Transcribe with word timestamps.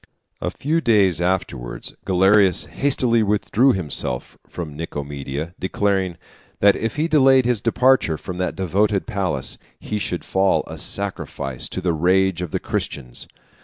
A 0.41 0.49
few 0.49 0.81
days 0.81 1.21
afterwards 1.21 1.93
Galerius 2.05 2.65
hastily 2.65 3.21
withdrew 3.21 3.73
himself 3.73 4.35
from 4.47 4.75
Nicomedia, 4.75 5.53
declaring, 5.59 6.17
that 6.59 6.75
if 6.75 6.95
he 6.95 7.07
delayed 7.07 7.45
his 7.45 7.61
departure 7.61 8.17
from 8.17 8.37
that 8.37 8.55
devoted 8.55 9.05
palace, 9.05 9.59
he 9.79 9.99
should 9.99 10.25
fall 10.25 10.63
a 10.65 10.79
sacrifice 10.79 11.69
to 11.69 11.81
the 11.81 11.93
rage 11.93 12.41
of 12.41 12.49
the 12.49 12.59
Christians. 12.59 13.27